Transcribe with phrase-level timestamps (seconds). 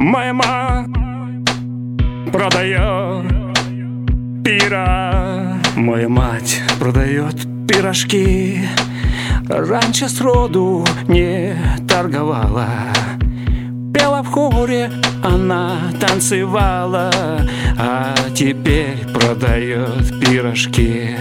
[0.00, 0.86] Моя мама
[2.32, 3.26] продает
[4.42, 7.36] пира Моя мать продает
[7.68, 8.66] пирожки.
[9.46, 11.54] Раньше сроду не
[11.86, 12.66] торговала.
[13.92, 14.90] Пела в хоре,
[15.22, 17.10] она танцевала.
[17.78, 21.14] А теперь продает пирожки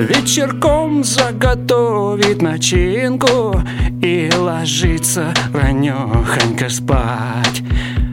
[0.00, 3.62] Вечерком заготовит начинку
[4.00, 7.62] И ложится ранехонько спать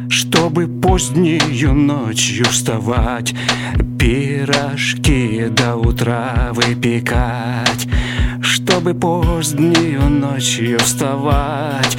[0.09, 3.33] чтобы позднею ночью вставать
[3.99, 7.87] Пирожки до утра выпекать
[8.41, 11.97] Чтобы позднею ночью вставать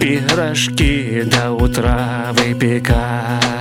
[0.00, 3.57] Пирожки до утра выпекать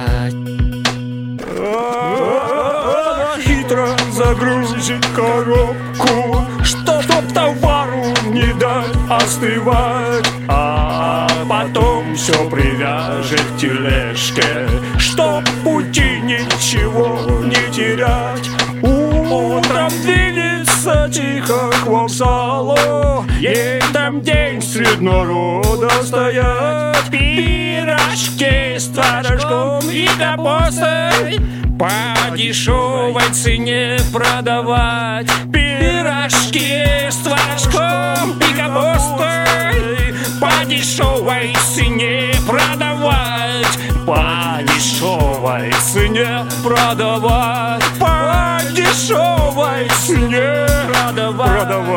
[3.67, 15.43] Хитро загрузить коробку Чтоб товару не дать остывать А потом все привяжет к тележке Чтоб
[15.65, 18.49] пути ничего не терять.
[18.81, 27.09] Утром двинется тихо к вокзалу Ей там день средь народа стоять.
[27.11, 40.65] Пирожки с творожком и капустой по дешевой цене продавать Пирожки с творожком и капустой По
[40.65, 51.96] дешевой цене продавать По дешевой цене продавать По дешевой цене продавать.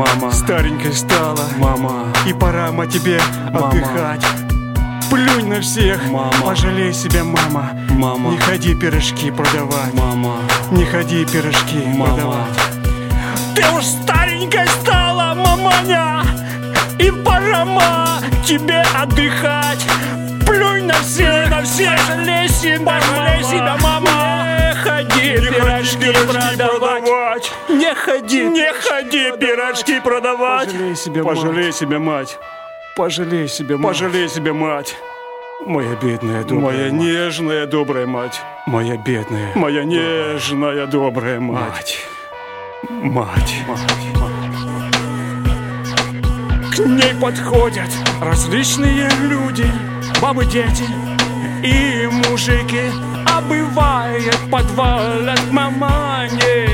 [0.00, 1.44] Мама, старенькой стала.
[1.58, 3.20] Мама, И пора, ма, тебе
[3.52, 3.68] Мама.
[3.68, 4.24] отдыхать.
[5.10, 6.32] Плюнь на всех, Мама.
[6.42, 7.72] пожалей себя, мама.
[7.90, 9.92] Мама, Не ходи пирожки продавать.
[9.92, 10.36] Мама,
[10.70, 12.14] Не ходи пирожки Мама.
[12.14, 12.58] продавать.
[13.54, 16.22] Ты уж старенькой стала, маманя.
[16.98, 19.84] И пора, ма, тебе отдыхать.
[20.46, 24.49] Плюнь на всех, на всех Пожалей себя, пожалей себя, мама
[25.20, 27.52] ходи пирожки продавать.
[27.68, 30.68] Не ходи, не ходи пирожки продавать.
[30.72, 32.38] Пожалей себя, Пожалей себя, мать.
[32.96, 34.96] Пожалей себя, Пожалей себя, мать.
[35.66, 36.92] Моя бедная, добрая Моя мать.
[36.92, 38.40] нежная, добрая мать.
[38.66, 41.98] Моя бедная, Моя нежная, добрая мать.
[42.88, 43.54] Мать.
[43.68, 43.82] Мать.
[46.74, 47.90] К ней подходят
[48.22, 49.66] различные люди.
[50.22, 50.84] Бабы, дети
[51.62, 52.90] и мужики
[53.48, 56.68] Бывает подвалят мамане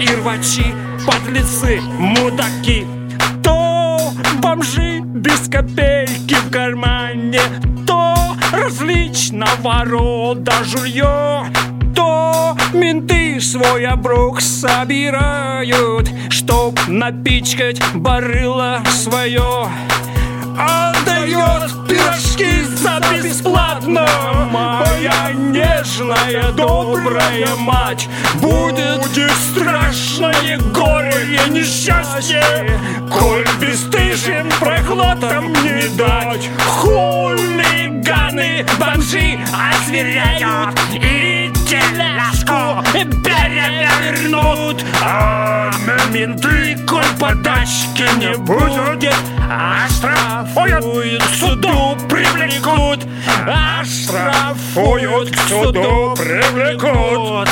[0.00, 0.74] И рвачи,
[1.06, 2.86] подлецы, мудаки.
[3.42, 7.40] То бомжи без копейки в кармане
[7.86, 8.14] То
[8.52, 11.46] различного рода жулье
[11.94, 19.68] То менты свой оброк собирают Чтоб напичкать барыло свое.
[20.58, 24.06] Отдает пирожки за бесплатно.
[24.50, 29.02] Моя нежная, добрая мать Будет
[29.52, 32.42] страшное горе и несчастье
[33.10, 36.48] Коль бесстыжим проглотом не дать.
[36.66, 41.41] Хулиганы, бомжи озверяют И
[41.72, 42.82] тележку
[43.24, 44.84] перевернут.
[45.02, 45.70] А
[46.12, 49.14] менты, коль подачки не будет
[49.48, 51.96] Оштрафуют, к суду.
[52.08, 53.06] привлекут.
[53.46, 57.48] Оштрафуют, к суду привлекут.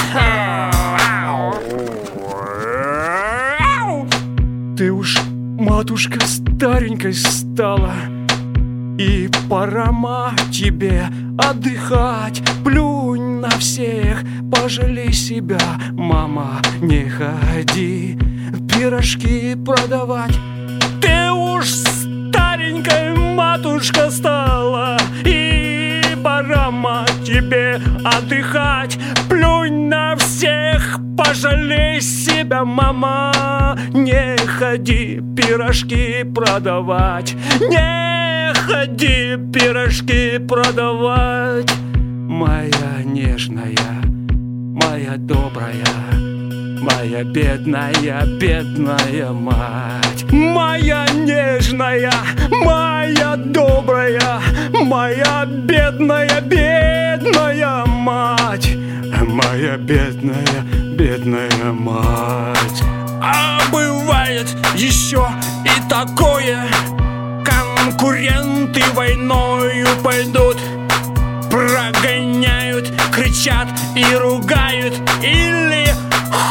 [4.77, 5.19] Ты уж,
[5.59, 7.93] матушка, старенькой стала
[8.99, 9.91] И пора,
[10.51, 11.07] тебе
[11.39, 12.43] отдыхать.
[12.65, 15.59] Плюнь на всех, пожалей себя
[15.93, 18.19] Мама, не ходи.
[18.69, 20.39] Пирожки продавать.
[21.01, 24.99] Ты уж старенькая матушка стала.
[25.25, 26.71] И пора,
[27.25, 28.99] тебе отдыхать.
[29.29, 35.23] Плюнь на всех, пожалей себя, мама Не ходи.
[35.37, 37.35] Пирожки продавать.
[37.61, 41.71] Не ходи пирожки продавать
[42.31, 43.75] Моя нежная,
[44.31, 45.85] моя добрая
[46.81, 50.25] Моя бедная, бедная мать.
[50.31, 52.13] Моя нежная,
[52.65, 54.41] моя добрая
[54.81, 58.77] Моя бедная, бедная мать.
[59.27, 60.63] Моя бедная,
[60.95, 62.83] бедная мать.
[63.21, 64.47] А бывает
[64.77, 65.27] еще
[65.65, 66.61] и такое.
[67.45, 70.57] Конкуренты войною пойдут
[71.71, 75.87] Прогоняют, кричат и ругают Или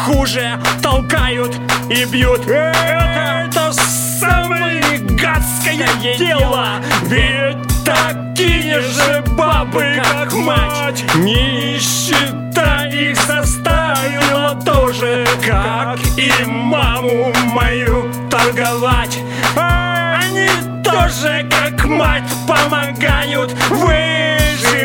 [0.06, 1.54] ху уже толкают
[1.90, 2.48] и бьют.
[2.48, 6.76] Это самое гадское дело.
[7.04, 15.28] Ведь такие же бабы, как мать Нищета их заставила тоже.
[15.46, 19.20] Как и маму мою торговать.
[19.58, 20.48] Они
[20.84, 23.54] тоже, как мать, помогают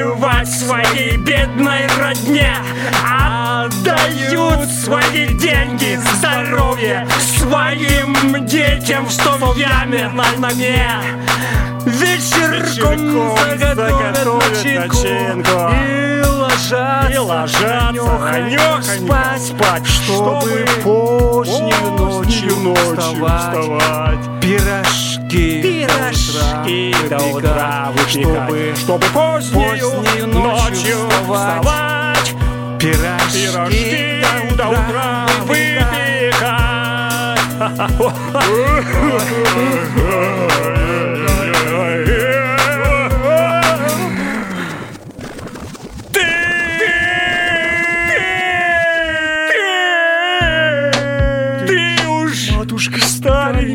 [0.05, 2.55] выживать своей бедной родне
[3.09, 10.09] Отдают свои деньги, здоровье своим детям, что в яме
[10.39, 10.87] на дне
[11.87, 15.51] Вечерком, Вечерком заготовят, заготовят начинку, начинку.
[15.75, 24.25] И ложатся, И ложатся ранёхонько ранёхонько спать, чтобы позднюю ночью ночью вставать вставать.
[24.41, 28.11] Пирожки, Пирожки до утра выпекать.
[28.11, 32.29] чтобы, чтобы позднюю, Позднею ночью ночью вставать.
[32.81, 35.85] Пирожки, Пирожки до утра выпекать.
[39.55, 40.71] Ты,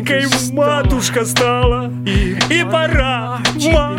[0.00, 3.38] старенькой матушка стала и, пора
[3.72, 3.96] ма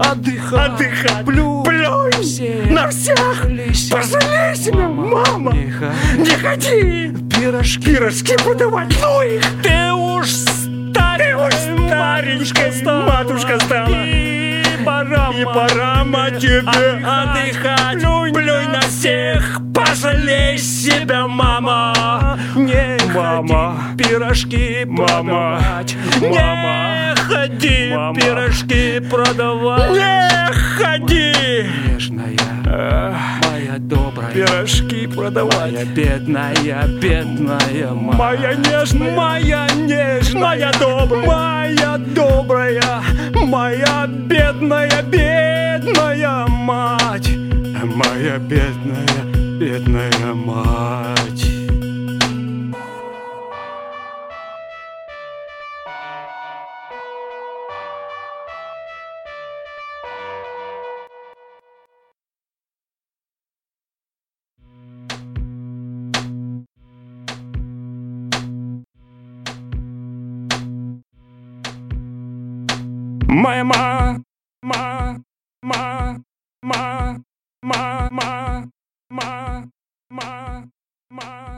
[0.00, 1.24] отдыхать, отдыхать.
[1.24, 3.46] Плюнь, плюнь на всех,
[3.90, 7.12] пожалей себя, мама, не ходи.
[7.30, 12.72] пирожки, пирожки подавать, ну их, ты уж старенькая
[13.06, 14.04] матушка стала.
[14.06, 18.00] И пора, и пора, мать, тебе отдыхать.
[18.00, 22.38] Плюнь, плюнь на всех, пожалей себя, мама.
[22.54, 23.76] Не Мама.
[23.96, 25.06] пирожки Мама.
[25.06, 25.96] продавать.
[26.20, 27.14] Мама.
[27.16, 28.14] Ходи Мама.
[28.14, 29.90] пирожки продавать.
[29.92, 31.32] Не ходи.
[32.66, 34.32] Эх, Моя добрая.
[34.32, 35.72] Пирожки продавать.
[35.72, 38.18] Моя бедная, бедная мать.
[38.18, 39.14] Моя нежная.
[39.14, 43.02] Моя нежная, добрая, моя добрая,
[43.32, 47.30] моя бедная, бедная мать.
[47.84, 49.24] Моя бедная,
[49.60, 51.13] бедная мать.
[73.34, 74.16] My, ma,
[74.62, 75.18] ma,
[75.60, 76.20] ma,
[76.62, 77.18] ma,
[77.64, 78.68] ma, ma,
[79.10, 79.64] ma,
[80.08, 80.64] ma,
[81.10, 81.53] ma.